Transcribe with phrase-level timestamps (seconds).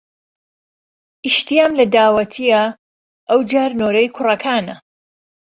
[1.25, 2.63] ئیشتیام لە داوەتێ یە
[3.29, 4.75] ئەو جار نۆرەی کوڕەکانە